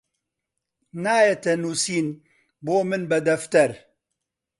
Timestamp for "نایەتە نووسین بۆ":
1.03-2.75